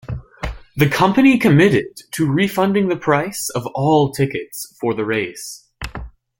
The 0.77 0.89
company 0.89 1.37
committed 1.37 1.85
to 2.13 2.25
refunding 2.25 2.87
the 2.87 2.97
price 2.97 3.51
of 3.51 3.67
all 3.75 4.11
tickets 4.11 4.75
for 4.79 4.95
the 4.95 5.05
race. 5.05 5.69